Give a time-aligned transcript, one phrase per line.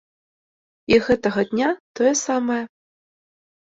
[0.93, 1.69] І гэтага дня
[1.99, 2.61] тое самае.